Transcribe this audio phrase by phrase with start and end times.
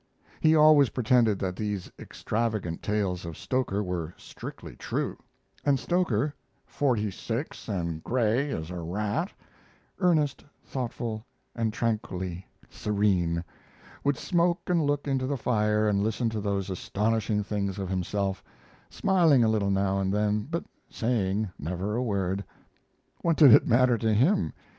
[0.39, 5.15] He always pretended that these extravagant tales of Stoker were strictly true;
[5.63, 6.33] and Stoker
[6.65, 9.31] "forty six and gray as a rat"
[9.99, 11.23] earnest, thoughtful,
[11.55, 13.43] and tranquilly serene,
[14.03, 18.43] would smoke and look into the fire and listen to those astonishing things of himself,
[18.89, 22.43] smiling a little now and then but saying never a word.
[23.21, 24.53] What did it matter to him?